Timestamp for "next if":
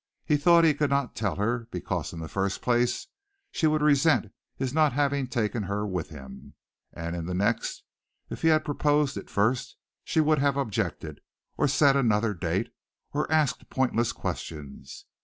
7.35-8.41